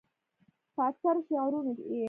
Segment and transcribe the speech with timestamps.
[0.75, 1.99] پۀ اکثره شعرونو ئې